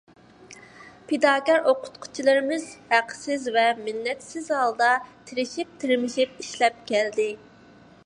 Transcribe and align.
پىداكار 1.11 1.59
ئوقۇتقۇچىلىرىمىز 1.71 2.65
ھەقسىز 2.95 3.47
ۋە 3.59 3.67
مىننەتسىز 3.83 4.51
ھالدا، 4.57 4.91
تىرىشىپ-تىرمىشىپ 5.29 6.45
ئىشلەپ 6.47 6.85
كەلدى. 6.93 7.33